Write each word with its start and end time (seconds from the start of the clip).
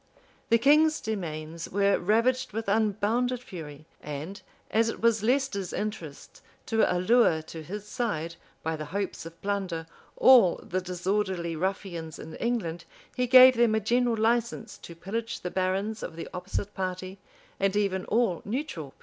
The 0.49 0.57
king's 0.57 0.99
demesnes 0.99 1.71
were 1.71 1.99
ravaged 1.99 2.53
with 2.53 2.67
unbounded 2.67 3.39
fury,[] 3.43 3.85
and 4.01 4.41
as 4.71 4.89
it 4.89 4.99
was 4.99 5.21
Leicester's 5.21 5.73
interest 5.73 6.41
to 6.65 6.81
allure 6.91 7.43
to 7.43 7.61
his 7.61 7.87
side, 7.87 8.33
by 8.63 8.75
the 8.75 8.85
hopes 8.85 9.27
of 9.27 9.39
plunder, 9.43 9.85
all 10.17 10.59
the 10.63 10.81
disorderly 10.81 11.55
ruffians 11.55 12.17
in 12.17 12.33
England 12.37 12.85
he 13.15 13.27
gave 13.27 13.55
them 13.55 13.75
a 13.75 13.79
general 13.79 14.17
license 14.17 14.79
to 14.79 14.95
pillage 14.95 15.41
the 15.41 15.51
barons 15.51 16.01
of 16.01 16.15
the 16.15 16.27
opposite 16.33 16.73
party, 16.73 17.19
and 17.59 17.75
even 17.75 18.05
all 18.05 18.41
neutral 18.43 18.85
persons. 18.93 18.99